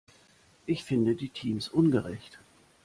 [0.65, 2.39] Ich finde die Teams ungerecht.